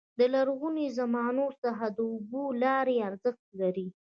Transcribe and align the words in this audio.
د 0.19 0.21
لرغوني 0.33 0.87
زمانو 0.99 1.45
څخه 1.63 1.85
د 1.97 1.99
اوبو 2.11 2.43
لارې 2.63 2.95
ارزښت 3.09 3.45
لري. 3.61 3.87